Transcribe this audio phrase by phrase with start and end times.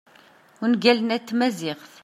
[0.63, 1.91] ungalen-a n tmaziɣt